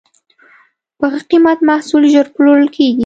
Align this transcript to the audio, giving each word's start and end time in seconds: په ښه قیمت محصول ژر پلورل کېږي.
په 0.99 1.05
ښه 1.13 1.21
قیمت 1.29 1.59
محصول 1.69 2.03
ژر 2.13 2.25
پلورل 2.35 2.67
کېږي. 2.75 2.99